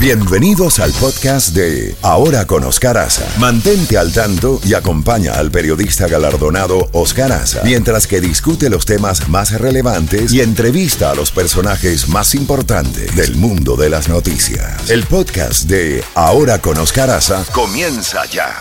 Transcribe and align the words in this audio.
Bienvenidos 0.00 0.78
al 0.78 0.92
podcast 0.92 1.56
de 1.56 1.96
Ahora 2.02 2.46
con 2.46 2.62
Oscar 2.62 2.96
Aza. 2.98 3.26
Mantente 3.40 3.98
al 3.98 4.12
tanto 4.12 4.60
y 4.64 4.74
acompaña 4.74 5.32
al 5.32 5.50
periodista 5.50 6.06
galardonado 6.06 6.88
Oscar 6.92 7.32
Aza 7.32 7.64
mientras 7.64 8.06
que 8.06 8.20
discute 8.20 8.70
los 8.70 8.86
temas 8.86 9.28
más 9.28 9.60
relevantes 9.60 10.32
y 10.32 10.40
entrevista 10.40 11.10
a 11.10 11.16
los 11.16 11.32
personajes 11.32 12.08
más 12.08 12.36
importantes 12.36 13.16
del 13.16 13.34
mundo 13.34 13.74
de 13.74 13.90
las 13.90 14.08
noticias. 14.08 14.88
El 14.88 15.02
podcast 15.02 15.68
de 15.68 16.04
Ahora 16.14 16.60
con 16.60 16.78
Oscar 16.78 17.10
Aza 17.10 17.44
comienza 17.52 18.24
ya. 18.26 18.54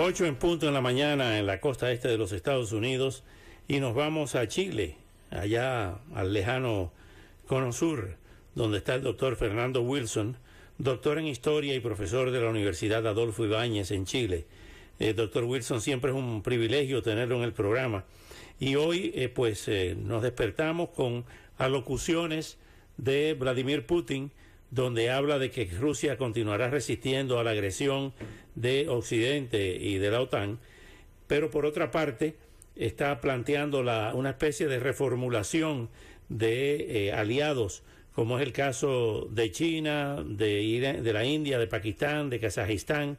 8 0.00 0.24
en 0.24 0.34
punto 0.34 0.66
en 0.66 0.74
la 0.74 0.80
mañana 0.80 1.38
en 1.38 1.46
la 1.46 1.60
costa 1.60 1.92
este 1.92 2.08
de 2.08 2.18
los 2.18 2.32
Estados 2.32 2.72
Unidos 2.72 3.22
y 3.68 3.78
nos 3.78 3.94
vamos 3.94 4.34
a 4.34 4.48
Chile, 4.48 4.96
allá 5.30 5.98
al 6.14 6.32
lejano 6.32 6.92
Cono 7.46 7.72
Sur, 7.72 8.16
donde 8.54 8.78
está 8.78 8.94
el 8.94 9.02
doctor 9.02 9.36
Fernando 9.36 9.82
Wilson, 9.82 10.36
doctor 10.78 11.18
en 11.18 11.26
historia 11.26 11.74
y 11.74 11.80
profesor 11.80 12.30
de 12.30 12.40
la 12.40 12.50
Universidad 12.50 13.06
Adolfo 13.06 13.44
Ibáñez 13.44 13.90
en 13.90 14.04
Chile. 14.04 14.46
Eh, 14.98 15.14
doctor 15.14 15.44
Wilson, 15.44 15.80
siempre 15.80 16.10
es 16.10 16.16
un 16.16 16.42
privilegio 16.42 17.02
tenerlo 17.02 17.36
en 17.36 17.42
el 17.42 17.52
programa. 17.52 18.04
Y 18.58 18.74
hoy, 18.74 19.12
eh, 19.14 19.28
pues, 19.28 19.68
eh, 19.68 19.96
nos 19.96 20.22
despertamos 20.22 20.90
con 20.90 21.24
alocuciones 21.56 22.58
de 22.96 23.34
Vladimir 23.34 23.86
Putin, 23.86 24.32
donde 24.70 25.10
habla 25.10 25.38
de 25.38 25.50
que 25.50 25.64
Rusia 25.66 26.18
continuará 26.18 26.68
resistiendo 26.68 27.38
a 27.38 27.44
la 27.44 27.52
agresión 27.52 28.12
de 28.54 28.88
Occidente 28.88 29.76
y 29.76 29.98
de 29.98 30.10
la 30.10 30.20
OTAN, 30.20 30.58
pero 31.26 31.50
por 31.50 31.64
otra 31.64 31.90
parte, 31.90 32.34
está 32.78 33.20
planteando 33.20 33.82
la, 33.82 34.12
una 34.14 34.30
especie 34.30 34.68
de 34.68 34.78
reformulación 34.78 35.90
de 36.28 37.08
eh, 37.08 37.12
aliados, 37.12 37.82
como 38.14 38.38
es 38.38 38.46
el 38.46 38.52
caso 38.52 39.28
de 39.30 39.50
China, 39.50 40.24
de, 40.24 40.98
de 41.02 41.12
la 41.12 41.24
India, 41.24 41.58
de 41.58 41.66
Pakistán, 41.66 42.30
de 42.30 42.40
Kazajistán, 42.40 43.18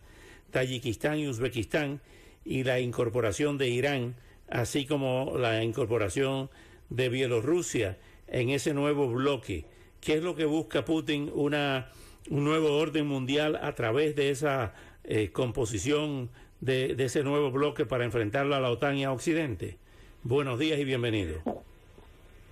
Tayikistán 0.52 1.20
y 1.20 1.28
Uzbekistán, 1.28 2.02
y 2.46 2.64
la 2.64 2.80
incorporación 2.80 3.58
de 3.58 3.70
Irán, 3.70 4.16
así 4.50 4.86
como 4.86 5.38
la 5.38 5.64
incorporación 5.64 6.50
de 6.90 7.10
Bielorrusia 7.10 7.98
en 8.28 8.50
ese 8.50 8.73
nuevo 8.73 9.08
bloque. 9.08 9.66
¿Qué 10.02 10.16
es 10.16 10.23
lo 10.23 10.36
que 10.36 10.46
busca 10.46 10.86
Putin? 10.86 11.30
Una, 11.34 11.90
un 12.30 12.46
nuevo 12.46 12.78
orden 12.78 13.06
mundial 13.06 13.60
a 13.62 13.76
través 13.76 14.16
de 14.16 14.30
esa 14.30 14.73
eh, 15.04 15.32
composición 15.32 16.30
de, 16.62 16.96
ese 16.98 17.24
nuevo 17.24 17.52
bloque 17.52 17.86
para 17.86 18.06
enfrentarlo 18.06 18.56
a 18.56 18.60
la 18.60 18.70
OTAN 18.70 18.98
y 18.98 19.04
a 19.04 19.12
Occidente. 19.12 19.78
Buenos 20.24 20.60
días 20.60 20.80
y 20.80 20.86
bienvenido. 20.86 21.42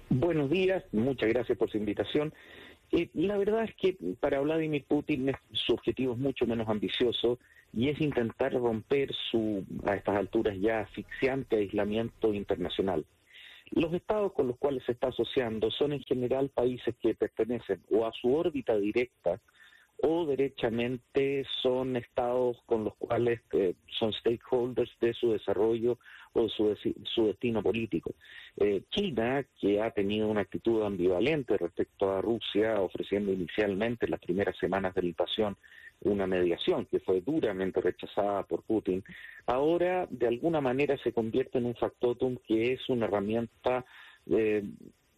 Buenos 0.10 0.50
días, 0.50 0.84
muchas 0.94 1.30
gracias 1.30 1.58
por 1.58 1.70
su 1.70 1.78
invitación. 1.78 2.34
Eh, 2.92 3.10
la 3.14 3.38
verdad 3.38 3.66
es 3.66 3.76
que 3.76 3.98
para 4.20 4.40
Vladimir 4.40 4.86
Putin 4.88 5.34
su 5.52 5.74
objetivo 5.74 6.14
es 6.14 6.20
mucho 6.20 6.46
menos 6.48 6.70
ambicioso 6.70 7.38
y 7.74 7.90
es 7.90 8.00
intentar 8.00 8.54
romper 8.54 9.14
su, 9.30 9.66
a 9.86 9.96
estas 9.96 10.16
alturas 10.16 10.56
ya 10.60 10.80
asfixiante 10.82 11.58
aislamiento 11.58 12.34
internacional. 12.34 13.06
Los 13.72 13.94
estados 13.94 14.32
con 14.32 14.48
los 14.48 14.58
cuales 14.58 14.84
se 14.86 14.94
está 14.94 15.10
asociando 15.10 15.70
son 15.72 15.92
en 15.92 16.02
general 16.04 16.50
países 16.50 16.96
que 17.02 17.14
pertenecen 17.14 17.84
o 17.92 18.06
a 18.06 18.14
su 18.14 18.34
órbita 18.34 18.78
directa 18.78 19.42
o 20.00 20.26
derechamente 20.26 21.46
son 21.62 21.96
estados 21.96 22.58
con 22.66 22.84
los 22.84 22.96
cuales 22.96 23.42
eh, 23.54 23.74
son 23.98 24.14
stakeholders 24.14 24.92
de 25.02 25.14
su 25.14 25.32
desarrollo 25.32 25.98
o 26.34 26.44
de 26.44 26.50
su, 26.50 26.78
su 27.04 27.28
destino 27.28 27.64
político. 27.64 28.14
Eh, 28.58 28.84
China, 28.92 29.44
que 29.60 29.82
ha 29.82 29.90
tenido 29.92 30.28
una 30.28 30.42
actitud 30.42 30.84
ambivalente 30.84 31.58
respecto 31.58 32.12
a 32.12 32.22
Rusia, 32.22 32.80
ofreciendo 32.80 33.34
inicialmente 33.34 34.06
en 34.06 34.12
las 34.12 34.20
primeras 34.20 34.56
semanas 34.58 34.94
de 34.94 35.02
la 35.02 35.08
invasión 35.08 35.58
una 36.02 36.28
mediación 36.28 36.86
que 36.86 37.00
fue 37.00 37.22
duramente 37.22 37.82
rechazada 37.82 38.44
por 38.44 38.62
Putin, 38.62 39.04
ahora 39.48 40.06
de 40.12 40.28
alguna 40.28 40.62
manera 40.62 40.96
se 41.00 41.12
convierte 41.12 41.58
en 41.58 41.66
un 41.66 41.76
factotum 41.76 42.38
que 42.48 42.74
es 42.74 42.88
una 42.88 43.08
herramienta 43.08 43.84
eh, 44.30 44.64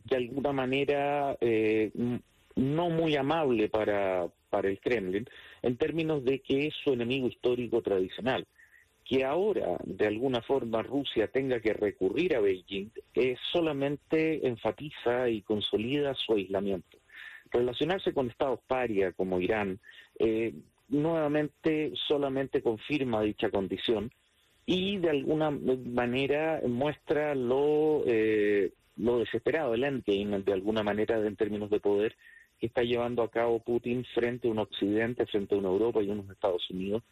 de 0.05 0.15
alguna 0.15 0.53
manera 0.53 1.37
no 2.55 2.89
muy 2.89 3.15
amable 3.15 3.69
para, 3.69 4.29
para 4.49 4.69
el 4.69 4.79
Kremlin 4.79 5.27
en 5.61 5.77
términos 5.77 6.23
de 6.23 6.39
que 6.39 6.67
es 6.67 6.73
su 6.83 6.93
enemigo 6.93 7.27
histórico 7.27 7.81
tradicional. 7.81 8.45
Que 9.05 9.25
ahora, 9.25 9.77
de 9.85 10.05
alguna 10.05 10.41
forma, 10.41 10.83
Rusia 10.83 11.27
tenga 11.27 11.59
que 11.59 11.73
recurrir 11.73 12.35
a 12.35 12.41
Beijing 12.41 12.91
solamente 13.51 14.47
enfatiza 14.47 15.29
y 15.29 15.41
consolida 15.41 16.13
su 16.13 16.33
aislamiento. 16.33 16.97
Relacionarse 17.51 18.13
con 18.13 18.29
estados 18.29 18.59
paria 18.67 19.11
como 19.13 19.39
Irán 19.39 19.79
eh, 20.19 20.53
nuevamente 20.89 21.93
solamente 22.07 22.61
confirma 22.61 23.21
dicha 23.21 23.49
condición 23.49 24.11
y 24.65 24.97
de 24.97 25.09
alguna 25.09 25.49
manera 25.49 26.61
muestra 26.67 27.33
lo, 27.33 28.03
eh, 28.05 28.71
lo 28.97 29.19
desesperado, 29.19 29.73
el 29.73 29.83
endgame 29.83 30.41
de 30.41 30.53
alguna 30.53 30.83
manera 30.83 31.17
en 31.17 31.35
términos 31.35 31.69
de 31.69 31.79
poder 31.79 32.15
que 32.59 32.67
está 32.67 32.83
llevando 32.83 33.23
a 33.23 33.31
cabo 33.31 33.59
Putin 33.59 34.05
frente 34.13 34.47
a 34.47 34.51
un 34.51 34.59
Occidente, 34.59 35.25
frente 35.25 35.55
a 35.55 35.57
una 35.57 35.69
Europa 35.69 36.01
y 36.01 36.09
unos 36.09 36.29
Estados 36.29 36.69
Unidos 36.69 37.03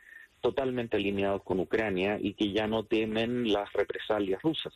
totalmente 0.41 0.97
alineados 0.97 1.43
con 1.43 1.59
Ucrania 1.59 2.19
y 2.21 2.33
que 2.33 2.51
ya 2.51 2.67
no 2.67 2.83
temen 2.83 3.51
las 3.51 3.71
represalias 3.73 4.41
rusas. 4.41 4.73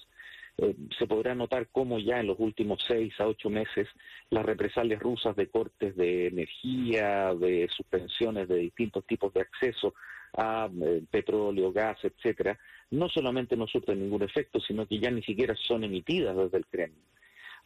Eh, 0.58 0.76
se 0.98 1.08
podrá 1.08 1.34
notar 1.34 1.70
cómo 1.72 2.00
ya 2.00 2.20
en 2.20 2.28
los 2.28 2.40
últimos 2.40 2.84
seis 2.88 3.14
a 3.20 3.28
ocho 3.28 3.50
meses 3.50 3.88
las 4.30 4.46
represalias 4.46 5.02
rusas 5.02 5.36
de 5.36 5.48
cortes 5.48 5.96
de 5.96 6.28
energía, 6.28 7.34
de 7.36 7.70
suspensiones 7.76 8.48
de 8.48 8.58
distintos 8.58 9.06
tipos 9.06 9.34
de 9.34 9.42
acceso 9.42 9.94
a 10.34 10.70
eh, 10.82 11.04
petróleo, 11.10 11.72
gas, 11.72 11.98
etcétera, 12.04 12.58
no 12.92 13.10
solamente 13.10 13.56
no 13.56 13.68
surten 13.68 14.00
ningún 14.00 14.24
efecto, 14.24 14.60
sino 14.60 14.86
que 14.86 15.00
ya 15.00 15.12
ni 15.12 15.24
siquiera 15.24 15.56
son 15.56 15.84
emitidas 15.84 16.36
desde 16.36 16.58
el 16.58 16.66
Kremlin. 16.66 17.04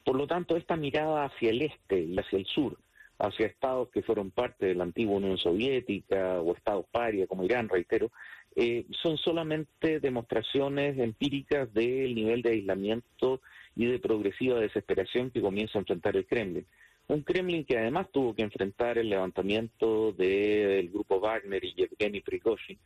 Por 0.03 0.15
lo 0.15 0.27
tanto, 0.27 0.55
esta 0.55 0.75
mirada 0.75 1.25
hacia 1.25 1.49
el 1.49 1.63
este 1.63 2.01
y 2.01 2.17
hacia 2.17 2.37
el 2.37 2.45
sur, 2.45 2.77
hacia 3.17 3.47
estados 3.47 3.89
que 3.89 4.01
fueron 4.01 4.31
parte 4.31 4.65
de 4.67 4.75
la 4.75 4.83
antigua 4.83 5.17
Unión 5.17 5.37
Soviética 5.37 6.41
o 6.41 6.53
estados 6.53 6.85
paria 6.91 7.27
como 7.27 7.43
Irán, 7.43 7.69
reitero, 7.69 8.11
eh, 8.55 8.85
son 9.03 9.17
solamente 9.17 9.99
demostraciones 9.99 10.97
empíricas 10.97 11.73
del 11.73 12.15
nivel 12.15 12.41
de 12.41 12.51
aislamiento 12.51 13.41
y 13.75 13.85
de 13.85 13.99
progresiva 13.99 14.59
desesperación 14.59 15.29
que 15.29 15.41
comienza 15.41 15.77
a 15.77 15.81
enfrentar 15.81 16.15
el 16.15 16.25
Kremlin. 16.25 16.65
Un 17.07 17.21
Kremlin 17.21 17.65
que 17.65 17.77
además 17.77 18.07
tuvo 18.11 18.33
que 18.33 18.41
enfrentar 18.41 18.97
el 18.97 19.09
levantamiento 19.09 20.11
del 20.13 20.89
grupo 20.89 21.19
Wagner 21.19 21.63
y 21.63 21.73
Yevgeny 21.73 22.21
Prigozhin 22.21 22.79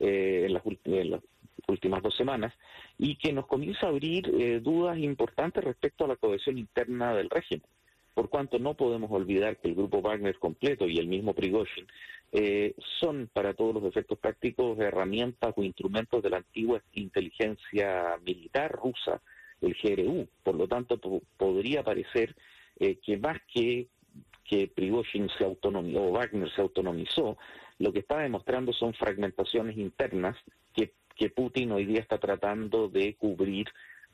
eh, 0.00 0.44
en, 0.46 0.52
las, 0.52 1.22
últimas 1.68 2.02
dos 2.02 2.16
semanas 2.16 2.52
y 2.98 3.14
que 3.16 3.32
nos 3.32 3.46
comienza 3.46 3.86
a 3.86 3.90
abrir 3.90 4.28
eh, 4.28 4.60
dudas 4.60 4.98
importantes 4.98 5.62
respecto 5.62 6.04
a 6.04 6.08
la 6.08 6.16
cohesión 6.16 6.58
interna 6.58 7.14
del 7.14 7.30
régimen 7.30 7.64
por 8.14 8.28
cuanto 8.28 8.58
no 8.58 8.74
podemos 8.74 9.10
olvidar 9.10 9.56
que 9.58 9.68
el 9.68 9.74
grupo 9.74 10.02
Wagner 10.02 10.38
completo 10.38 10.86
y 10.86 10.98
el 10.98 11.06
mismo 11.06 11.34
Prigozhin 11.34 11.86
eh, 12.32 12.74
son 13.00 13.28
para 13.32 13.54
todos 13.54 13.74
los 13.74 13.84
efectos 13.84 14.18
prácticos 14.18 14.78
herramientas 14.78 15.52
o 15.56 15.62
instrumentos 15.62 16.22
de 16.22 16.30
la 16.30 16.38
antigua 16.38 16.82
inteligencia 16.92 18.18
militar 18.24 18.72
rusa, 18.72 19.20
el 19.60 19.76
GRU. 19.82 20.26
Por 20.42 20.54
lo 20.54 20.66
tanto, 20.66 20.98
podría 21.36 21.82
parecer 21.82 22.34
eh, 22.78 22.96
que 22.96 23.16
más 23.16 23.38
que 23.52 23.88
que 24.44 24.68
Prigozhin 24.68 25.30
se 25.38 25.44
autonomizó 25.44 26.02
o 26.02 26.12
Wagner 26.12 26.50
se 26.54 26.60
autonomizó, 26.60 27.38
lo 27.78 27.92
que 27.92 28.00
está 28.00 28.18
demostrando 28.18 28.72
son 28.72 28.92
fragmentaciones 28.92 29.78
internas 29.78 30.36
que, 30.74 30.92
que 31.16 31.30
Putin 31.30 31.72
hoy 31.72 31.86
día 31.86 32.00
está 32.00 32.18
tratando 32.18 32.88
de 32.88 33.14
cubrir 33.14 33.68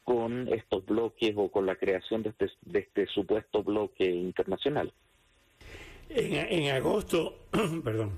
con 0.09 0.49
estos 0.49 0.87
bloques 0.87 1.35
o 1.37 1.51
con 1.51 1.67
la 1.67 1.77
creación 1.77 2.23
de 2.23 2.31
este, 2.31 2.51
de 2.63 2.79
este 2.79 3.07
supuesto 3.09 3.63
bloque 3.63 4.07
internacional. 4.07 4.91
En, 6.09 6.35
en 6.35 6.75
agosto, 6.75 7.37
perdón, 7.85 8.13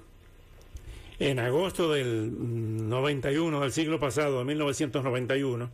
en 1.19 1.41
agosto 1.41 1.93
del 1.93 2.89
91, 2.89 3.61
del 3.61 3.73
siglo 3.73 3.99
pasado, 3.99 4.39
de 4.39 4.45
1991, 4.45 5.71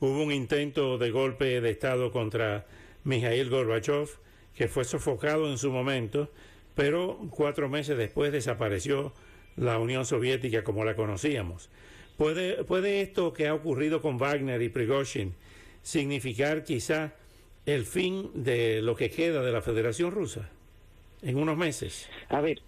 hubo 0.00 0.22
un 0.22 0.30
intento 0.30 0.98
de 0.98 1.10
golpe 1.10 1.62
de 1.62 1.70
Estado 1.70 2.12
contra 2.12 2.66
Mikhail 3.04 3.48
Gorbachev, 3.48 4.10
que 4.54 4.68
fue 4.68 4.84
sofocado 4.84 5.50
en 5.50 5.56
su 5.56 5.70
momento, 5.72 6.28
pero 6.74 7.18
cuatro 7.30 7.70
meses 7.70 7.96
después 7.96 8.30
desapareció 8.30 9.14
la 9.56 9.78
Unión 9.78 10.04
Soviética 10.04 10.62
como 10.62 10.84
la 10.84 10.96
conocíamos. 10.96 11.70
¿Puede, 12.18 12.62
¿Puede 12.64 13.00
esto 13.00 13.32
que 13.32 13.48
ha 13.48 13.54
ocurrido 13.54 14.02
con 14.02 14.18
Wagner 14.18 14.60
y 14.60 14.68
Prigozhin 14.68 15.34
significar 15.86 16.64
quizá 16.64 17.12
el 17.64 17.84
fin 17.84 18.30
de 18.34 18.82
lo 18.82 18.96
que 18.96 19.08
queda 19.08 19.40
de 19.40 19.52
la 19.52 19.62
Federación 19.62 20.10
Rusa 20.10 20.50
en 21.22 21.36
unos 21.36 21.56
meses? 21.56 22.10
A 22.28 22.40
ver, 22.40 22.60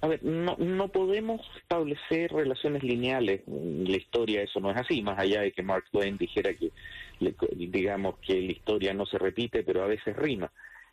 a 0.00 0.06
ver, 0.06 0.22
no, 0.22 0.56
no 0.56 0.86
podemos 0.86 1.40
establecer 1.56 2.30
relaciones 2.32 2.84
lineales. 2.84 3.40
En 3.48 3.90
la 3.90 3.96
historia 3.96 4.42
eso 4.42 4.60
no 4.60 4.70
es 4.70 4.76
así, 4.76 5.02
más 5.02 5.18
allá 5.18 5.40
de 5.40 5.50
que 5.50 5.64
Mark 5.64 5.86
Twain 5.90 6.16
dijera 6.16 6.54
que, 6.54 6.70
digamos, 7.56 8.14
que 8.24 8.34
la 8.34 8.52
historia 8.52 8.94
no 8.94 9.04
se 9.04 9.18
repite, 9.18 9.64
pero 9.64 9.82
a 9.82 9.88
veces 9.88 10.14
rima. 10.14 10.52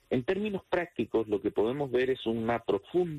En 0.09 0.23
términos 0.23 0.63
prácticos, 0.67 1.27
lo 1.27 1.43
que 1.43 1.51
podemos 1.51 1.91
ver 1.91 2.09
es 2.09 2.25
una, 2.25 2.63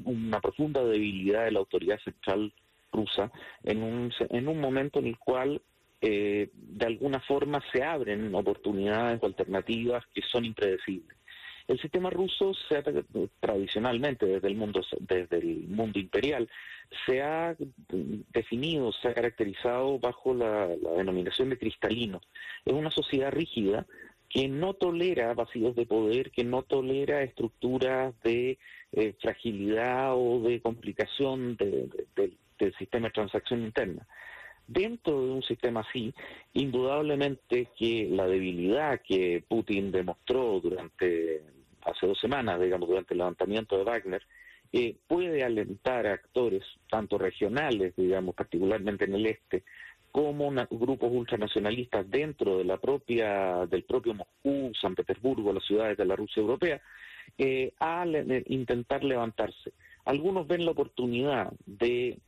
una 0.05 0.41
profunda 0.41 0.85
debilidad 0.85 1.45
de 1.45 1.53
la 1.53 1.61
autoridad 1.61 2.01
central 2.01 2.53
rusa 2.93 3.31
en 3.63 3.85
un, 3.85 4.13
en 4.19 4.49
un 4.49 4.61
momento 4.61 4.99
en 4.99 5.07
el 5.07 5.19
cual 5.19 5.63
eh, 6.01 6.51
de 6.53 6.87
alguna 6.87 7.21
forma 7.21 7.63
se 7.73 7.83
abren 7.83 8.35
oportunidades 8.35 9.23
o 9.23 9.27
alternativas 9.27 10.05
que 10.13 10.23
son 10.23 10.45
impredecibles. 10.45 11.17
El 11.69 11.81
sistema 11.81 12.11
ruso 12.11 12.55
se 12.55 12.77
ha, 12.77 12.85
tradicionalmente 13.41 14.25
desde 14.27 14.47
el 14.47 14.55
mundo 14.55 14.83
desde 15.01 15.39
el 15.39 15.67
mundo 15.67 15.99
imperial 15.99 16.49
se 17.05 17.23
ha 17.23 17.57
definido, 18.33 18.93
se 18.93 19.09
ha 19.09 19.15
caracterizado 19.15 19.99
bajo 19.99 20.33
la, 20.33 20.69
denominación 20.69 21.51
de 21.51 21.59
cristalino. 21.59 22.21
Es 22.65 22.73
una 22.73 22.91
sociedad 22.91 23.33
rígida 23.33 23.87
que 24.29 24.49
no 24.49 24.75
tolera 24.75 25.35
vacíos 25.35 25.75
de 25.75 25.87
poder, 25.87 26.31
que 26.31 26.45
no 26.45 26.63
tolera 26.63 27.23
estructuras 27.23 28.15
de 28.23 28.59
eh, 28.93 29.15
fragilidad 29.21 30.15
o 30.15 30.41
de 30.41 30.61
complicación 30.61 31.57
del 31.57 32.75
sistema 32.79 33.09
de 33.09 33.13
transacción 33.13 33.63
interna. 33.63 34.07
Dentro 34.69 35.25
de 35.25 35.33
un 35.33 35.43
sistema 35.43 35.81
así, 35.81 36.13
indudablemente 36.53 37.69
que 37.79 38.09
la 38.11 38.27
debilidad 38.27 39.01
que 39.01 39.45
Putin 39.47 39.93
demostró 39.93 40.61
durante 40.61 41.43
hace 41.83 42.07
dos 42.07 42.19
semanas, 42.19 42.61
digamos, 42.61 42.89
durante 42.89 43.15
el 43.15 43.19
levantamiento 43.19 43.79
de 43.79 43.85
Wagner, 43.85 44.23
eh, 44.73 44.97
puede 45.07 45.45
alentar 45.45 46.07
a 46.07 46.15
actores, 46.15 46.65
tanto 46.91 47.17
regionales, 47.17 47.95
digamos, 47.97 48.35
particularmente 48.35 49.05
en 49.05 49.15
el 49.15 49.27
este, 49.27 49.63
como 50.11 50.51
grupos 50.71 51.13
ultranacionalistas 51.13 52.11
dentro 52.11 52.59
de 52.59 52.65
la 52.65 52.79
propia, 52.79 53.67
del 53.67 53.85
propio 53.85 54.15
Moscú, 54.15 54.73
San 54.81 54.95
Petersburgo, 54.95 55.53
las 55.53 55.65
ciudades 55.65 55.97
de 55.97 56.07
la 56.07 56.17
Rusia 56.17 56.41
europea, 56.41 56.81
eh, 57.39 57.73
a 57.79 58.05
intentar 58.47 59.05
levantarse. 59.05 59.73
Algunos 60.07 60.47
ven 60.47 60.65
la 60.65 60.71
oportunidad 60.71 61.53
de 61.67 62.19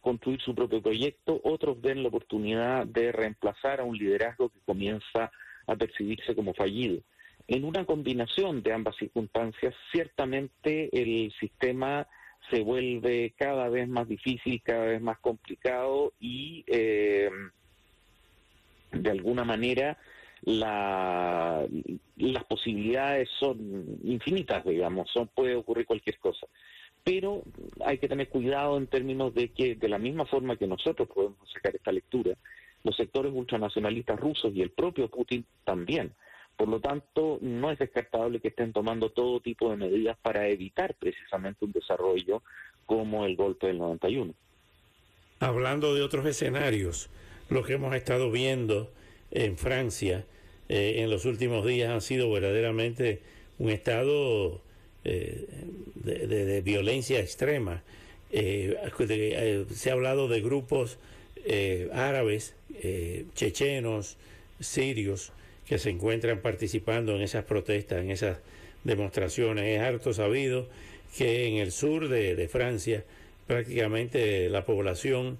construir 0.00 0.40
su 0.40 0.54
propio 0.54 0.82
proyecto, 0.82 1.40
otros 1.44 1.80
ven 1.80 2.02
la 2.02 2.08
oportunidad 2.08 2.86
de 2.86 3.12
reemplazar 3.12 3.80
a 3.80 3.84
un 3.84 3.96
liderazgo 3.96 4.48
que 4.48 4.60
comienza 4.64 5.30
a 5.66 5.76
percibirse 5.76 6.34
como 6.34 6.54
fallido. 6.54 7.00
En 7.46 7.64
una 7.64 7.84
combinación 7.84 8.62
de 8.62 8.72
ambas 8.72 8.96
circunstancias, 8.96 9.74
ciertamente 9.92 10.88
el 10.92 11.32
sistema 11.40 12.06
se 12.48 12.60
vuelve 12.62 13.34
cada 13.36 13.68
vez 13.68 13.88
más 13.88 14.08
difícil, 14.08 14.62
cada 14.62 14.86
vez 14.86 15.00
más 15.00 15.18
complicado 15.18 16.12
y 16.20 16.64
eh, 16.66 17.30
de 18.92 19.10
alguna 19.10 19.44
manera 19.44 19.98
las 20.42 21.68
posibilidades 22.48 23.28
son 23.38 23.98
infinitas, 24.04 24.64
digamos, 24.64 25.10
son, 25.10 25.28
puede 25.28 25.54
ocurrir 25.54 25.86
cualquier 25.86 26.18
cosa. 26.18 26.46
Pero 27.04 27.42
hay 27.84 27.98
que 27.98 28.08
tener 28.08 28.28
cuidado 28.28 28.76
en 28.76 28.86
términos 28.86 29.34
de 29.34 29.48
que, 29.48 29.74
de 29.74 29.88
la 29.88 29.98
misma 29.98 30.26
forma 30.26 30.56
que 30.56 30.66
nosotros 30.66 31.08
podemos 31.08 31.38
sacar 31.52 31.74
esta 31.74 31.92
lectura, 31.92 32.34
los 32.84 32.96
sectores 32.96 33.32
ultranacionalistas 33.34 34.18
rusos 34.18 34.52
y 34.54 34.62
el 34.62 34.70
propio 34.70 35.08
Putin 35.08 35.44
también 35.64 36.12
por 36.60 36.68
lo 36.68 36.78
tanto, 36.78 37.38
no 37.40 37.70
es 37.70 37.78
descartable 37.78 38.38
que 38.38 38.48
estén 38.48 38.74
tomando 38.74 39.08
todo 39.08 39.40
tipo 39.40 39.70
de 39.70 39.76
medidas 39.76 40.18
para 40.20 40.46
evitar 40.46 40.94
precisamente 40.94 41.64
un 41.64 41.72
desarrollo 41.72 42.42
como 42.84 43.24
el 43.24 43.34
golpe 43.34 43.68
del 43.68 43.78
91. 43.78 44.34
Hablando 45.38 45.94
de 45.94 46.02
otros 46.02 46.26
escenarios, 46.26 47.08
lo 47.48 47.62
que 47.62 47.72
hemos 47.72 47.94
estado 47.94 48.30
viendo 48.30 48.92
en 49.30 49.56
Francia 49.56 50.26
eh, 50.68 50.96
en 50.98 51.08
los 51.08 51.24
últimos 51.24 51.64
días 51.64 51.88
han 51.88 52.02
sido 52.02 52.30
verdaderamente 52.30 53.22
un 53.58 53.70
estado 53.70 54.60
eh, 55.04 55.46
de, 55.94 56.60
violencia 56.62 57.20
extrema. 57.20 57.82
Eh, 58.32 58.76
se 59.74 59.90
ha 59.90 59.92
hablado 59.92 60.28
de 60.28 60.40
grupos 60.40 60.98
árabes, 61.92 62.54
chechenos, 63.34 64.16
sirios, 64.60 65.32
que 65.66 65.78
se 65.78 65.90
encuentran 65.90 66.40
participando 66.40 67.14
en 67.14 67.22
esas 67.22 67.44
protestas, 67.44 68.02
en 68.02 68.10
esas 68.10 68.38
demostraciones. 68.84 69.64
Es 69.66 69.80
harto 69.80 70.12
sabido 70.12 70.66
que 71.16 71.46
en 71.46 71.58
el 71.58 71.72
sur 71.72 72.08
de, 72.08 72.48
Francia 72.48 73.04
prácticamente 73.46 74.48
la 74.48 74.64
población 74.64 75.38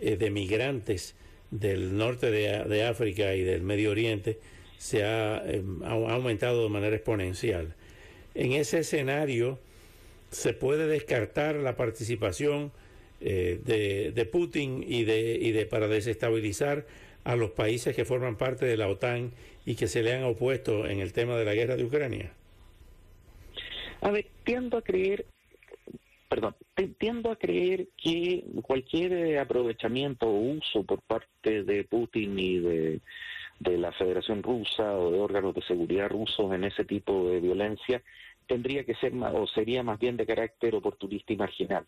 eh, 0.00 0.16
de 0.16 0.30
migrantes 0.30 1.14
del 1.50 1.96
norte 1.96 2.30
de, 2.30 2.84
África 2.84 3.34
y 3.34 3.42
del 3.42 3.62
Medio 3.62 3.90
Oriente 3.90 4.38
se 4.78 5.04
ha, 5.04 5.42
em, 5.46 5.82
aumentado 5.84 6.62
de 6.62 6.68
manera 6.68 6.96
exponencial. 6.96 7.74
En 8.36 8.52
ese 8.52 8.80
escenario 8.80 9.58
se 10.30 10.52
puede 10.52 10.86
descartar 10.86 11.56
la 11.56 11.74
participación 11.74 12.70
eh, 13.22 14.12
de, 14.14 14.26
Putin 14.26 14.84
y 14.86 15.04
de, 15.04 15.38
y 15.40 15.52
de 15.52 15.64
para 15.64 15.88
desestabilizar 15.88 16.84
a 17.24 17.34
los 17.34 17.52
países 17.52 17.96
que 17.96 18.04
forman 18.04 18.36
parte 18.36 18.66
de 18.66 18.76
la 18.76 18.88
OTAN 18.88 19.32
y 19.64 19.74
que 19.74 19.88
se 19.88 20.02
le 20.02 20.12
han 20.12 20.24
opuesto 20.24 20.86
en 20.86 21.00
el 21.00 21.14
tema 21.14 21.36
de 21.36 21.46
la 21.46 21.54
guerra 21.54 21.76
de 21.76 21.84
Ucrania? 21.84 22.30
A 24.02 24.10
ver, 24.10 24.26
tiendo 24.44 24.76
a 24.76 24.82
creer, 24.82 25.24
perdón, 26.28 26.54
tiendo 26.98 27.30
a 27.30 27.36
creer 27.36 27.88
que 27.96 28.44
cualquier 28.60 29.14
eh, 29.14 29.38
aprovechamiento 29.38 30.26
o 30.28 30.38
uso 30.38 30.82
por 30.84 31.00
parte 31.00 31.62
de 31.62 31.84
Putin 31.84 32.38
y 32.38 32.58
de, 32.58 33.00
de 33.60 33.78
la 33.78 33.92
Federación 33.92 34.42
Rusa 34.42 34.96
o 34.98 35.10
de 35.10 35.18
órganos 35.18 35.54
de 35.54 35.62
seguridad 35.62 36.10
rusos 36.10 36.52
en 36.52 36.64
ese 36.64 36.84
tipo 36.84 37.30
de 37.30 37.40
violencia 37.40 38.02
tendría 38.46 38.84
que 38.84 38.94
ser 38.94 39.12
o 39.14 39.46
sería 39.46 39.82
más 39.82 39.98
bien 39.98 40.16
de 40.16 40.26
carácter 40.26 40.74
oportunista 40.74 41.32
y 41.32 41.36
marginal. 41.36 41.86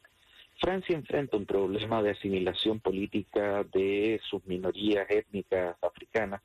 Francia 0.60 0.96
enfrenta 0.96 1.36
un 1.36 1.46
problema 1.46 2.02
de 2.02 2.10
asimilación 2.10 2.80
política 2.80 3.64
de 3.72 4.20
sus 4.28 4.44
minorías 4.46 5.08
étnicas 5.08 5.76
africanas 5.82 6.42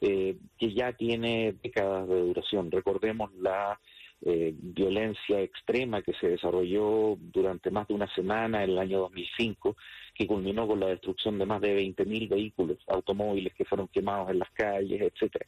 eh, 0.00 0.36
que 0.56 0.72
ya 0.72 0.92
tiene 0.92 1.56
décadas 1.60 2.08
de 2.08 2.20
duración. 2.20 2.70
Recordemos 2.70 3.34
la 3.34 3.80
eh, 4.22 4.54
violencia 4.56 5.40
extrema 5.40 6.02
que 6.02 6.12
se 6.14 6.28
desarrolló 6.28 7.16
durante 7.18 7.70
más 7.72 7.88
de 7.88 7.94
una 7.94 8.12
semana 8.14 8.62
en 8.62 8.70
el 8.70 8.78
año 8.78 9.00
2005, 9.00 9.76
que 10.14 10.26
culminó 10.26 10.68
con 10.68 10.78
la 10.78 10.86
destrucción 10.86 11.38
de 11.38 11.46
más 11.46 11.60
de 11.60 11.76
20.000 11.76 12.28
vehículos, 12.28 12.78
automóviles 12.86 13.54
que 13.54 13.64
fueron 13.64 13.88
quemados 13.88 14.30
en 14.30 14.38
las 14.38 14.50
calles, 14.50 15.00
etcétera. 15.00 15.46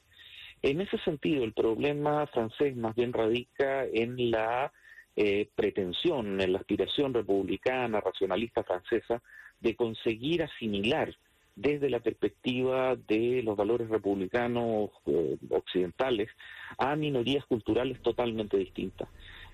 En 0.62 0.81
ese 0.81 0.99
sentido, 0.99 1.45
el 1.45 1.53
problema 1.53 2.27
francés 2.27 2.77
más 2.77 2.95
bien 2.95 3.12
radica 3.12 3.85
en 3.85 4.31
la 4.31 4.73
eh, 5.17 5.49
pretensión, 5.55 6.40
en 6.40 6.52
la 6.52 6.59
aspiración 6.59 7.14
republicana, 7.14 8.00
racionalista 8.00 8.62
francesa, 8.62 9.23
de 9.61 9.75
conseguir 9.75 10.43
asimilar 10.43 11.14
desde 11.57 11.90
la 11.90 12.00
perspectiva 12.00 12.97
de 12.97 13.43
los 13.43 13.57
valores 13.57 13.88
republicanos 13.88 14.90
eh, 15.07 15.37
occidentales 15.50 16.29
a 16.79 16.95
minorías 16.97 17.45
culturales 17.47 18.00
totalmente 18.02 18.57
distintas. 18.57 19.09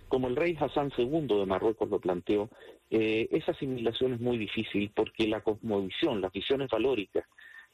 Como 0.09 0.29
el 0.29 0.37
rey 0.37 0.57
Hassan 0.59 0.93
II 0.97 1.27
de 1.27 1.47
Marruecos 1.47 1.89
lo 1.89 1.99
planteó, 1.99 2.49
eh, 2.91 3.29
esa 3.33 3.53
asimilación 3.53 4.15
es 4.15 4.21
muy 4.21 4.39
difícil 4.39 4.91
porque 4.95 5.27
la 5.27 5.41
cosmovisión, 5.41 6.21
las 6.21 6.33
visiones 6.33 6.71
valóricas 6.71 7.25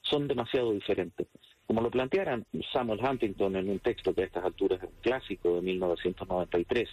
son 0.03 0.27
demasiado 0.27 0.71
diferentes. 0.71 1.27
Como 1.65 1.81
lo 1.81 1.89
plantearan 1.89 2.45
Samuel 2.71 2.99
Huntington 3.03 3.55
en 3.55 3.69
un 3.69 3.79
texto 3.79 4.13
que 4.13 4.23
a 4.23 4.25
estas 4.25 4.43
alturas 4.43 4.83
es 4.83 4.89
un 4.89 5.01
clásico 5.01 5.55
de 5.55 5.61
1993, 5.61 6.89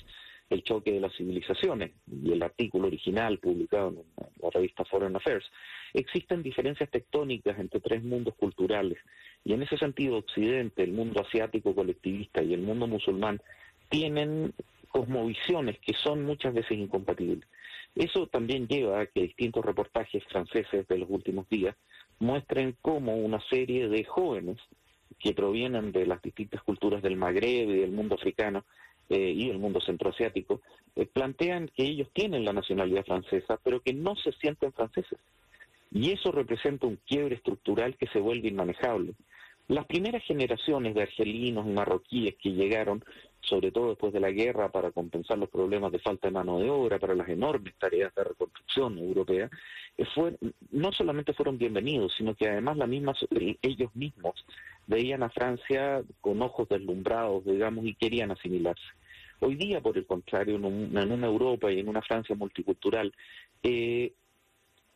el 0.48 0.64
choque 0.64 0.92
de 0.92 1.00
las 1.00 1.14
civilizaciones 1.14 1.92
y 2.10 2.32
el 2.32 2.42
artículo 2.42 2.88
original 2.88 3.38
publicado 3.38 3.88
en 3.88 4.04
la 4.42 4.50
revista 4.50 4.84
Foreign 4.84 5.14
Affairs, 5.14 5.44
existen 5.94 6.42
diferencias 6.42 6.90
tectónicas 6.90 7.58
entre 7.58 7.80
tres 7.80 8.02
mundos 8.02 8.34
culturales 8.34 8.98
y 9.44 9.52
en 9.52 9.62
ese 9.62 9.76
sentido 9.76 10.16
Occidente, 10.16 10.82
el 10.82 10.92
mundo 10.92 11.20
asiático 11.20 11.74
colectivista 11.74 12.42
y 12.42 12.52
el 12.52 12.62
mundo 12.62 12.86
musulmán 12.86 13.40
tienen 13.88 14.52
cosmovisiones 14.88 15.78
que 15.78 15.94
son 15.94 16.24
muchas 16.24 16.52
veces 16.52 16.72
incompatibles. 16.72 17.48
Eso 17.94 18.26
también 18.26 18.68
lleva 18.68 19.00
a 19.00 19.06
que 19.06 19.22
distintos 19.22 19.64
reportajes 19.64 20.24
franceses 20.24 20.86
de 20.86 20.98
los 20.98 21.08
últimos 21.10 21.48
días 21.48 21.76
muestren 22.20 22.76
cómo 22.80 23.16
una 23.16 23.40
serie 23.48 23.88
de 23.88 24.04
jóvenes 24.04 24.58
que 25.18 25.34
provienen 25.34 25.92
de 25.92 26.06
las 26.06 26.22
distintas 26.22 26.62
culturas 26.62 27.02
del 27.02 27.16
Magreb 27.16 27.68
y 27.68 27.80
del 27.80 27.90
mundo 27.90 28.14
africano 28.14 28.64
eh, 29.08 29.32
y 29.36 29.50
el 29.50 29.58
mundo 29.58 29.80
centroasiático, 29.80 30.60
eh, 30.94 31.04
plantean 31.04 31.68
que 31.74 31.82
ellos 31.82 32.08
tienen 32.12 32.44
la 32.44 32.52
nacionalidad 32.52 33.04
francesa, 33.04 33.58
pero 33.64 33.80
que 33.80 33.92
no 33.92 34.14
se 34.14 34.30
sienten 34.32 34.72
franceses. 34.72 35.18
Y 35.90 36.12
eso 36.12 36.30
representa 36.30 36.86
un 36.86 36.96
quiebre 37.04 37.34
estructural 37.34 37.96
que 37.96 38.06
se 38.06 38.20
vuelve 38.20 38.48
inmanejable. 38.48 39.14
Las 39.66 39.86
primeras 39.86 40.22
generaciones 40.24 40.94
de 40.94 41.02
argelinos 41.02 41.66
y 41.66 41.70
marroquíes 41.70 42.36
que 42.36 42.50
llegaron, 42.50 43.04
sobre 43.42 43.72
todo 43.72 43.90
después 43.90 44.12
de 44.12 44.20
la 44.20 44.30
guerra, 44.30 44.70
para 44.70 44.92
compensar 44.92 45.38
los 45.38 45.48
problemas 45.48 45.92
de 45.92 45.98
falta 45.98 46.28
de 46.28 46.32
mano 46.32 46.58
de 46.58 46.70
obra, 46.70 46.98
para 46.98 47.14
las 47.14 47.28
enormes 47.28 47.74
tareas 47.78 48.14
de 48.14 48.24
reconstrucción 48.24 48.98
europea, 48.98 49.50
eh, 49.96 50.04
fue, 50.14 50.36
no 50.70 50.92
solamente 50.92 51.32
fueron 51.32 51.58
bienvenidos, 51.58 52.14
sino 52.16 52.34
que 52.34 52.48
además 52.48 52.76
la 52.76 52.86
misma, 52.86 53.14
ellos 53.62 53.94
mismos 53.94 54.44
veían 54.86 55.22
a 55.22 55.30
Francia 55.30 56.02
con 56.20 56.42
ojos 56.42 56.68
deslumbrados, 56.68 57.44
digamos, 57.44 57.84
y 57.86 57.94
querían 57.94 58.30
asimilarse. 58.30 58.84
Hoy 59.40 59.54
día, 59.54 59.80
por 59.80 59.96
el 59.96 60.06
contrario, 60.06 60.56
en, 60.56 60.64
una 60.64 61.26
Europa 61.26 61.72
y 61.72 61.80
en 61.80 61.88
una 61.88 62.02
Francia 62.02 62.34
multicultural, 62.34 63.12
eh, 63.62 64.12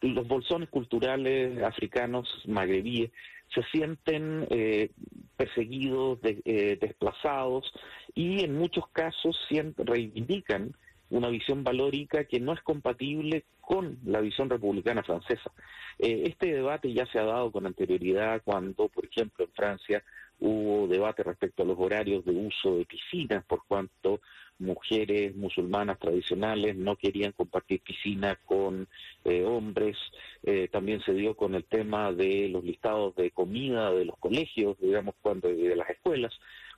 los 0.03 0.29
bolsones 0.29 0.69
culturales 0.69 1.63
africanos, 1.63 2.29
magrebíes, 2.47 3.11
se 3.55 3.63
sienten 3.73 4.47
eh, 4.51 4.91
perseguidos, 5.37 6.19
eh, 6.23 6.79
desplazados 6.81 7.73
y 8.15 8.45
en 8.45 8.57
muchos 8.57 8.89
casos 8.89 9.39
reivindican 9.77 10.75
una 11.11 11.29
visión 11.29 11.65
valórica 11.65 12.25
que 12.25 12.41
no 12.41 12.53
es 12.53 12.61
compatible 12.63 13.45
con 13.61 13.99
la 14.05 14.21
visión 14.21 14.51
republicana 14.51 15.03
francesa. 15.03 15.53
Eh, 15.99 16.25
este 16.27 16.53
debate 16.53 16.93
ya 16.93 17.07
se 17.07 17.19
ha 17.19 17.25
dado 17.25 17.51
con 17.53 17.67
anterioridad 17.67 18.43
cuando, 18.45 18.89
por 18.89 19.07
ejemplo, 19.07 19.45
en 19.45 19.53
Francia 19.53 20.05
hubo 20.41 20.87
debate 20.89 21.23
respecto 21.23 21.63
a 21.63 21.67
los 21.67 21.79
horarios 21.79 22.25
de 22.25 22.33
uso 22.33 22.77
de 22.77 22.85
piscinas, 22.85 23.45
por 23.45 23.65
cuanto 23.67 24.21
mujeres 24.59 25.35
musulmanas 25.35 25.99
tradicionales 25.99 26.77
no 26.77 26.97
querían 26.97 27.33
compartir 27.33 27.81
piscina 27.81 28.39
con 28.47 28.89
eh, 29.25 29.45
hombres. 29.45 29.97
Eh, 30.43 30.69
también 30.71 31.01
se 31.03 31.13
dio 31.13 31.37
con 31.37 31.55
el 31.55 31.65
tema 31.65 32.13
de 32.13 32.49
los 32.49 32.65
listados 32.65 33.15
de 33.17 33.31
comida 33.31 33.91
de 33.93 34.05
los 34.05 34.17
colegios, 34.19 34.77
digamos, 34.81 35.15
cuando 35.21 35.49
de 35.49 35.77
las 35.77 35.91
escuelas 35.91 36.33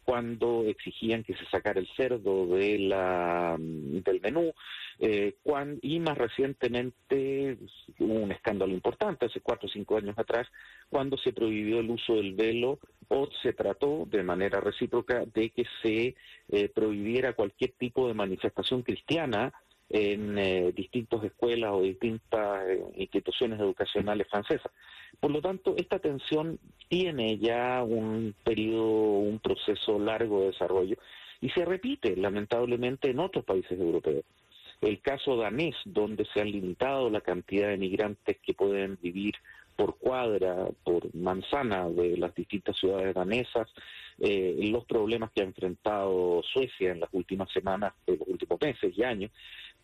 cuando 0.06 0.62
exigían 0.66 1.24
que 1.24 1.34
se 1.34 1.44
sacara 1.46 1.80
el 1.80 1.88
cerdo 1.96 2.46
de 2.46 2.78
la, 2.78 3.56
del 3.58 4.20
menú, 4.20 4.52
eh, 5.00 5.34
y 5.82 5.98
más 5.98 6.16
recientemente 6.16 7.58
hubo 7.98 8.14
un 8.14 8.30
escándalo 8.30 8.72
importante, 8.72 9.26
hace 9.26 9.40
cuatro 9.40 9.66
o 9.66 9.70
cinco 9.70 9.96
años 9.96 10.16
atrás, 10.16 10.46
cuando 10.88 11.18
se 11.18 11.32
prohibió 11.32 11.80
el 11.80 11.90
uso 11.90 12.14
del 12.14 12.34
velo 12.34 12.78
o 13.08 13.28
se 13.42 13.52
trató 13.52 14.06
de 14.06 14.22
manera 14.22 14.60
recíproca 14.60 15.24
de 15.26 15.50
que 15.50 15.64
se 15.82 16.14
eh, 16.50 16.68
prohibiera 16.68 17.32
cualquier 17.32 17.72
tipo 17.72 18.06
de 18.06 18.14
manifestación 18.14 18.82
cristiana 18.82 19.52
en 19.88 20.38
eh, 20.38 20.72
distintas 20.74 21.22
escuelas 21.24 21.72
o 21.72 21.82
distintas 21.82 22.64
instituciones 22.96 23.60
educacionales 23.60 24.26
francesas. 24.28 24.70
Por 25.20 25.30
lo 25.30 25.40
tanto, 25.40 25.74
esta 25.76 25.98
tensión 25.98 26.58
tiene 26.88 27.38
ya 27.38 27.82
un 27.82 28.34
periodo, 28.44 29.18
un 29.18 29.38
proceso 29.38 29.98
largo 29.98 30.40
de 30.40 30.46
desarrollo 30.48 30.96
y 31.40 31.50
se 31.50 31.64
repite 31.64 32.16
lamentablemente 32.16 33.10
en 33.10 33.20
otros 33.20 33.44
países 33.44 33.78
europeos. 33.78 34.24
El 34.80 35.00
caso 35.00 35.36
danés, 35.36 35.74
donde 35.84 36.26
se 36.26 36.40
ha 36.40 36.44
limitado 36.44 37.08
la 37.08 37.22
cantidad 37.22 37.68
de 37.68 37.78
migrantes 37.78 38.38
que 38.42 38.52
pueden 38.52 38.98
vivir 39.00 39.34
por 39.76 39.98
cuadra, 39.98 40.68
por 40.82 41.14
manzana 41.14 41.88
de 41.90 42.16
las 42.16 42.34
distintas 42.34 42.76
ciudades 42.76 43.14
danesas, 43.14 43.68
eh, 44.18 44.56
los 44.70 44.84
problemas 44.86 45.30
que 45.32 45.42
ha 45.42 45.44
enfrentado 45.44 46.42
Suecia 46.42 46.92
en 46.92 47.00
las 47.00 47.10
últimas 47.12 47.50
semanas, 47.52 47.92
en 48.06 48.18
los 48.18 48.28
últimos 48.28 48.58
meses 48.60 48.92
y 48.96 49.02
años, 49.04 49.30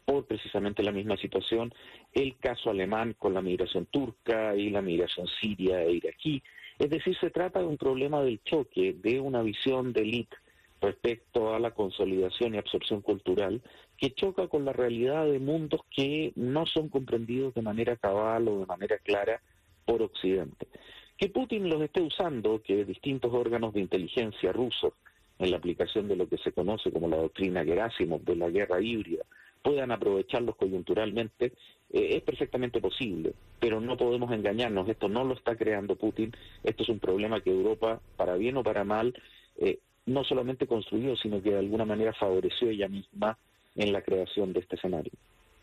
por 0.04 0.26
precisamente 0.26 0.82
la 0.82 0.92
misma 0.92 1.16
situación, 1.16 1.72
el 2.12 2.36
caso 2.38 2.70
alemán 2.70 3.14
con 3.18 3.34
la 3.34 3.42
migración 3.42 3.86
turca 3.86 4.56
y 4.56 4.70
la 4.70 4.82
migración 4.82 5.28
siria 5.40 5.82
e 5.82 5.92
iraquí. 5.92 6.42
Es 6.78 6.90
decir, 6.90 7.16
se 7.20 7.30
trata 7.30 7.60
de 7.60 7.66
un 7.66 7.76
problema 7.76 8.22
del 8.22 8.42
choque, 8.42 8.94
de 8.94 9.20
una 9.20 9.42
visión 9.42 9.92
de 9.92 10.00
élite 10.00 10.36
respecto 10.80 11.54
a 11.54 11.60
la 11.60 11.70
consolidación 11.70 12.54
y 12.54 12.58
absorción 12.58 13.02
cultural 13.02 13.62
que 13.96 14.12
choca 14.14 14.48
con 14.48 14.64
la 14.64 14.72
realidad 14.72 15.26
de 15.26 15.38
mundos 15.38 15.82
que 15.94 16.32
no 16.34 16.66
son 16.66 16.88
comprendidos 16.88 17.54
de 17.54 17.62
manera 17.62 17.96
cabal 17.96 18.48
o 18.48 18.58
de 18.58 18.66
manera 18.66 18.98
clara 18.98 19.40
por 19.84 20.02
Occidente. 20.02 20.66
Que 21.16 21.28
Putin 21.28 21.68
los 21.68 21.82
esté 21.82 22.00
usando, 22.00 22.62
que 22.62 22.84
distintos 22.84 23.32
órganos 23.32 23.72
de 23.74 23.80
inteligencia 23.80 24.52
rusos, 24.52 24.92
en 25.38 25.50
la 25.50 25.56
aplicación 25.56 26.08
de 26.08 26.16
lo 26.16 26.28
que 26.28 26.38
se 26.38 26.52
conoce 26.52 26.92
como 26.92 27.08
la 27.08 27.16
doctrina 27.16 27.64
Gerasimov 27.64 28.22
de 28.22 28.36
la 28.36 28.48
guerra 28.50 28.80
híbrida, 28.80 29.24
puedan 29.62 29.90
aprovecharlos 29.92 30.56
coyunturalmente, 30.56 31.52
eh, 31.92 32.16
es 32.16 32.22
perfectamente 32.22 32.80
posible, 32.80 33.34
pero 33.60 33.80
no 33.80 33.96
podemos 33.96 34.32
engañarnos, 34.32 34.88
esto 34.88 35.08
no 35.08 35.24
lo 35.24 35.34
está 35.34 35.56
creando 35.56 35.96
Putin, 35.96 36.32
esto 36.64 36.82
es 36.82 36.88
un 36.88 36.98
problema 36.98 37.40
que 37.40 37.50
Europa, 37.50 38.00
para 38.16 38.34
bien 38.36 38.56
o 38.56 38.62
para 38.62 38.84
mal, 38.84 39.14
eh, 39.58 39.78
no 40.06 40.24
solamente 40.24 40.66
construyó, 40.66 41.16
sino 41.16 41.42
que 41.42 41.50
de 41.50 41.58
alguna 41.58 41.84
manera 41.84 42.12
favoreció 42.12 42.68
ella 42.68 42.88
misma 42.88 43.38
en 43.76 43.92
la 43.92 44.02
creación 44.02 44.52
de 44.52 44.60
este 44.60 44.76
escenario. 44.76 45.12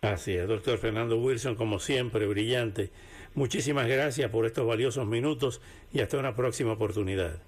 Así 0.01 0.33
es, 0.33 0.47
doctor 0.47 0.77
Fernando 0.77 1.17
Wilson, 1.17 1.55
como 1.55 1.79
siempre, 1.79 2.25
brillante. 2.25 2.91
Muchísimas 3.35 3.87
gracias 3.87 4.31
por 4.31 4.45
estos 4.45 4.65
valiosos 4.65 5.05
minutos 5.05 5.61
y 5.93 5.99
hasta 5.99 6.17
una 6.17 6.35
próxima 6.35 6.73
oportunidad. 6.73 7.41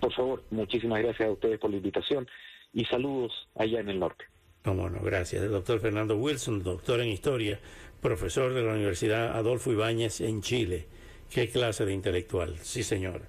Por 0.00 0.12
favor, 0.12 0.42
muchísimas 0.50 1.02
gracias 1.02 1.28
a 1.28 1.32
ustedes 1.32 1.58
por 1.58 1.70
la 1.70 1.76
invitación 1.76 2.26
y 2.72 2.84
saludos 2.84 3.32
allá 3.54 3.80
en 3.80 3.88
el 3.88 3.98
norte. 3.98 4.24
No, 4.64 4.74
bueno, 4.74 5.00
gracias. 5.02 5.42
El 5.42 5.50
doctor 5.50 5.80
Fernando 5.80 6.16
Wilson, 6.16 6.62
doctor 6.62 7.00
en 7.00 7.08
historia, 7.08 7.58
profesor 8.00 8.54
de 8.54 8.62
la 8.62 8.72
Universidad 8.72 9.36
Adolfo 9.36 9.72
Ibáñez 9.72 10.20
en 10.20 10.42
Chile. 10.42 10.86
Qué 11.30 11.48
clase 11.48 11.84
de 11.84 11.92
intelectual, 11.92 12.58
sí 12.58 12.82
señor. 12.82 13.22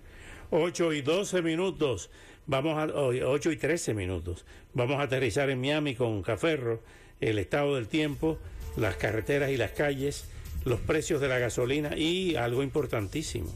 8 0.50 0.93
y 0.93 1.01
12 1.01 1.41
minutos, 1.41 2.09
vamos 2.45 2.77
a, 2.77 2.88
8 2.93 3.51
y 3.51 3.57
13 3.57 3.93
minutos. 3.93 4.45
Vamos 4.73 5.00
a 5.00 5.03
aterrizar 5.03 5.50
en 5.50 5.61
Miami 5.61 5.95
con 5.95 6.21
Caferro, 6.21 6.81
el 7.22 7.40
estado 7.40 7.75
del 7.75 7.88
tiempo, 7.88 8.38
las 8.75 8.96
carreteras 8.96 9.51
y 9.51 9.58
las 9.58 9.72
calles, 9.72 10.25
los 10.66 10.80
precios 10.80 11.22
de 11.22 11.28
la 11.28 11.40
gasolina 11.40 11.98
y 11.98 12.36
algo 12.36 12.63
importantísimo. 12.63 13.51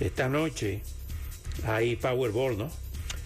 Esta 0.00 0.28
noche 0.28 0.82
hay 1.64 1.96
Powerball, 1.96 2.58
¿no? 2.58 2.70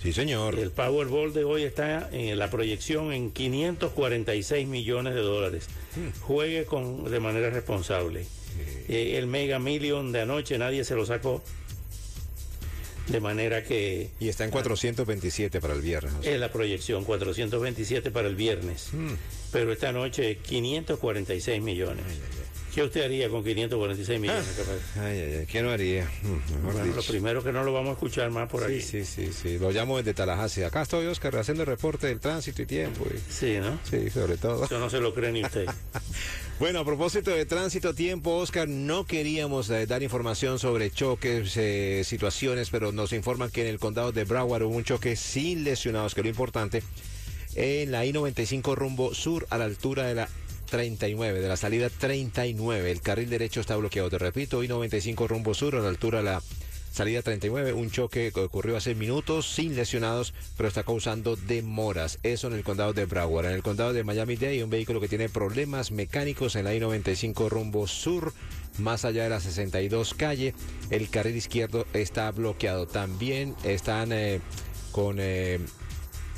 Sí, 0.03 0.13
señor. 0.13 0.59
El 0.59 0.71
Powerball 0.71 1.33
de 1.35 1.45
hoy 1.45 1.65
está 1.65 2.09
en 2.11 2.39
la 2.39 2.49
proyección 2.49 3.13
en 3.13 3.31
546 3.33 4.67
millones 4.67 5.15
de 5.15 5.21
dólares. 5.21 5.67
Hmm. 5.95 6.21
Juegue 6.23 6.65
con, 6.65 7.11
de 7.11 7.21
manera 7.21 7.51
responsable. 7.51 8.25
Eh, 8.89 9.19
el 9.19 9.27
Mega 9.27 9.59
Million 9.59 10.11
de 10.13 10.23
anoche 10.23 10.57
nadie 10.59 10.85
se 10.85 10.95
lo 10.95 11.05
sacó. 11.05 11.43
De 13.09 13.21
manera 13.21 13.65
que... 13.65 14.11
Y 14.21 14.29
está 14.29 14.45
en 14.45 14.51
427 14.51 15.61
para 15.61 15.75
el 15.75 15.83
viernes. 15.83 16.15
Es 16.23 16.39
la 16.39 16.51
proyección, 16.51 17.05
427 17.05 18.11
para 18.11 18.29
el 18.29 18.37
viernes. 18.37 18.91
Hmm. 18.93 19.15
Pero 19.53 19.73
esta 19.73 19.93
noche 19.93 20.39
546 20.39 21.63
millones. 21.63 22.05
¿Qué 22.75 22.85
usted 22.85 23.05
haría 23.05 23.29
con 23.29 23.43
546 23.43 24.21
millones? 24.21 24.45
Ah, 24.97 25.01
ay, 25.07 25.19
ay, 25.19 25.35
ay, 25.41 25.47
¿qué 25.47 25.61
no 25.61 25.71
haría? 25.71 26.09
Mm, 26.23 26.95
lo 26.95 27.03
primero 27.03 27.43
que 27.43 27.51
no 27.51 27.65
lo 27.65 27.73
vamos 27.73 27.91
a 27.91 27.93
escuchar 27.95 28.31
más 28.31 28.49
por 28.49 28.63
aquí. 28.63 28.81
Sí, 28.81 29.05
sí, 29.05 29.33
sí, 29.33 29.59
Lo 29.59 29.73
llamo 29.73 29.97
desde 29.97 30.15
Tallahassee. 30.15 30.65
Acá 30.65 30.83
estoy, 30.83 31.07
Oscar, 31.07 31.37
haciendo 31.37 31.65
el 31.65 31.67
reporte 31.67 32.07
del 32.07 32.21
tránsito 32.21 32.63
y 32.63 32.67
tiempo. 32.67 33.05
Sí, 33.29 33.59
¿no? 33.61 33.79
Sí, 33.91 34.09
sobre 34.11 34.37
todo. 34.37 34.65
Eso 34.65 34.79
no 34.79 34.89
se 34.89 35.01
lo 35.01 35.13
cree 35.13 35.33
ni 35.33 35.43
usted. 35.43 35.67
bueno, 36.61 36.81
a 36.81 36.85
propósito 36.85 37.33
de 37.33 37.45
tránsito, 37.45 37.93
tiempo, 37.93 38.37
Oscar, 38.37 38.69
no 38.69 39.05
queríamos 39.05 39.69
eh, 39.71 39.87
dar 39.87 40.05
información 40.05 40.61
sobre 40.61 40.93
choques, 40.93 41.57
eh, 41.57 42.03
situaciones, 42.05 42.71
pero 42.71 42.93
nos 42.93 43.13
informan 43.13 43.51
que 43.51 43.63
en 43.63 43.69
el 43.69 43.81
condado 43.81 44.13
de 44.13 44.23
Broward 44.23 44.63
hubo 44.63 44.77
un 44.77 44.85
choque 44.85 45.17
sin 45.17 45.65
lesionados, 45.65 46.15
que 46.15 46.23
lo 46.23 46.29
importante 46.29 46.85
en 47.55 47.91
la 47.91 48.05
I-95 48.05 48.75
rumbo 48.75 49.15
sur 49.15 49.47
a 49.51 49.59
la 49.59 49.65
altura 49.65 50.05
de 50.05 50.15
la 50.15 50.29
39, 50.71 51.41
de 51.41 51.49
la 51.49 51.57
salida 51.57 51.91
39. 51.91 52.91
El 52.91 53.01
carril 53.01 53.29
derecho 53.29 53.61
está 53.61 53.77
bloqueado. 53.77 54.09
Te 54.09 54.19
repito, 54.19 54.63
I-95 54.63 55.27
rumbo 55.27 55.53
sur 55.53 55.77
a 55.77 55.81
la 55.81 55.89
altura 55.89 56.19
de 56.19 56.25
la 56.25 56.43
salida 56.93 57.23
39. 57.23 57.73
Un 57.73 57.91
choque 57.91 58.31
que 58.33 58.41
ocurrió 58.41 58.77
hace 58.77 58.95
minutos 58.95 59.47
sin 59.53 59.77
lesionados, 59.77 60.33
pero 60.57 60.69
está 60.69 60.83
causando 60.83 61.37
demoras. 61.37 62.19
Eso 62.23 62.47
en 62.47 62.55
el 62.55 62.63
condado 62.63 62.93
de 62.93 63.05
Broward. 63.05 63.47
En 63.47 63.53
el 63.53 63.63
condado 63.63 63.93
de 63.93 64.05
Miami-Dade, 64.05 64.65
un 64.65 64.71
vehículo 64.71 65.01
que 65.01 65.09
tiene 65.09 65.29
problemas 65.29 65.91
mecánicos 65.91 66.57
en 66.57 66.65
la 66.65 66.75
I-95 66.75 67.49
rumbo 67.49 67.87
sur. 67.87 68.33
Más 68.79 69.05
allá 69.05 69.25
de 69.25 69.31
la 69.31 69.41
62 69.41 70.15
calle, 70.15 70.55
el 70.91 71.11
carril 71.11 71.37
izquierdo 71.37 71.87
está 71.93 72.31
bloqueado. 72.31 72.87
También 72.87 73.57
están 73.65 74.13
eh, 74.13 74.41
con 74.93 75.17
eh, 75.19 75.59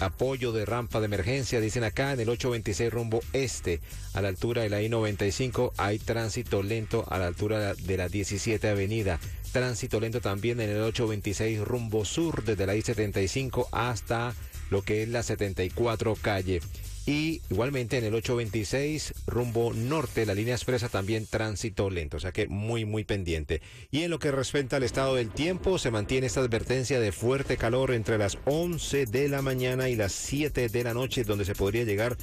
apoyo 0.03 0.53
de 0.53 0.67
rampa 0.67 1.01
de 1.01 1.07
emergencia, 1.07 1.61
dicen 1.61 1.85
acá 1.85 2.13
en 2.13 2.21
el 2.21 2.29
826 2.29 2.93
rumbo 2.93 3.21
este, 3.33 3.81
a 4.15 4.21
la 4.21 4.29
altura 4.29 4.63
de 4.63 4.71
la 4.71 4.83
I-95, 4.83 5.73
hay 5.77 5.99
tránsito 5.99 6.63
lento 6.63 7.05
a 7.09 7.19
la 7.19 7.27
altura 7.27 7.75
de 7.75 7.97
la 7.97 8.09
17 8.09 8.69
avenida. 8.69 9.19
Tránsito 9.53 10.01
lento 10.01 10.21
también 10.21 10.61
en 10.61 10.71
el 10.71 10.81
826 10.83 11.61
rumbo 11.61 12.05
sur, 12.05 12.45
desde 12.45 12.67
la 12.67 12.75
I-75 12.75 13.69
hasta 13.73 14.35
lo 14.71 14.83
que 14.83 15.03
es 15.03 15.09
la 15.09 15.23
74 15.23 16.17
calle. 16.17 16.61
Y 17.05 17.43
igualmente 17.51 17.99
en 17.99 18.05
el 18.05 18.15
826 18.15 19.15
rumbo 19.27 19.73
norte, 19.75 20.25
la 20.25 20.35
línea 20.35 20.55
expresa 20.55 20.89
también 20.89 21.27
tránsito 21.27 21.91
lento, 21.91 22.19
o 22.19 22.21
sea 22.21 22.31
que 22.31 22.47
muy 22.47 22.85
muy 22.85 23.03
pendiente. 23.03 23.61
Y 23.91 24.03
en 24.03 24.11
lo 24.11 24.21
que 24.21 24.31
respecta 24.31 24.77
al 24.77 24.85
estado 24.85 25.17
del 25.17 25.31
tiempo, 25.31 25.79
se 25.79 25.91
mantiene 25.91 26.29
esta 26.29 26.41
advertencia 26.41 27.01
de 27.01 27.11
fuerte 27.11 27.57
calor 27.57 27.91
entre 27.91 28.19
las 28.19 28.39
11 28.45 29.07
de 29.07 29.29
la 29.29 29.43
mañana 29.43 29.89
y 29.89 29.97
las 29.97 30.13
7 30.13 30.69
de 30.69 30.85
la 30.85 30.95
noche, 30.95 31.25
donde 31.25 31.45
se 31.45 31.57
podría 31.57 31.83
llegar 31.83 32.17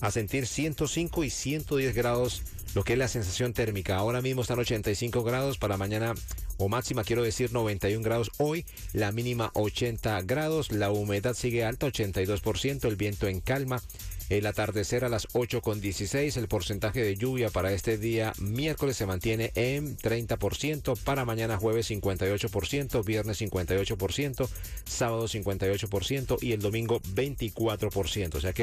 a 0.00 0.10
sentir 0.10 0.46
105 0.46 1.24
y 1.24 1.30
110 1.30 1.94
grados, 1.94 2.42
lo 2.74 2.82
que 2.82 2.94
es 2.94 2.98
la 2.98 3.08
sensación 3.08 3.52
térmica. 3.52 3.96
Ahora 3.96 4.22
mismo 4.22 4.40
están 4.40 4.58
85 4.58 5.22
grados, 5.22 5.58
para 5.58 5.76
mañana 5.76 6.14
o 6.56 6.68
máxima 6.68 7.04
quiero 7.04 7.22
decir 7.22 7.52
91 7.52 8.02
grados 8.02 8.30
hoy, 8.38 8.64
la 8.92 9.12
mínima 9.12 9.50
80 9.54 10.22
grados, 10.22 10.70
la 10.72 10.90
humedad 10.90 11.34
sigue 11.34 11.64
alta 11.64 11.86
82%, 11.86 12.84
el 12.86 12.96
viento 12.96 13.28
en 13.28 13.40
calma. 13.40 13.82
El 14.28 14.46
atardecer 14.46 15.04
a 15.04 15.08
las 15.08 15.28
8.16, 15.28 16.36
el 16.38 16.48
porcentaje 16.48 17.02
de 17.02 17.16
lluvia 17.16 17.50
para 17.50 17.72
este 17.72 17.98
día 17.98 18.32
miércoles 18.38 18.96
se 18.96 19.06
mantiene 19.06 19.52
en 19.54 19.96
30%, 19.98 20.98
para 21.04 21.24
mañana 21.24 21.58
jueves 21.58 21.90
58%, 21.90 23.04
viernes 23.04 23.40
58%, 23.42 24.48
sábado 24.86 25.28
58% 25.28 26.38
y 26.40 26.52
el 26.52 26.60
domingo 26.60 27.00
24%. 27.00 28.34
O 28.36 28.40
sea 28.40 28.52
que 28.52 28.62